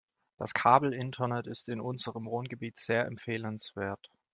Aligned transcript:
Das 0.39 0.55
Kabelinternet 0.55 1.45
ist 1.45 1.69
in 1.69 1.79
unserem 1.79 2.25
Wohngebiet 2.25 2.75
sehr 2.77 3.05
empfehlenswert. 3.05 4.09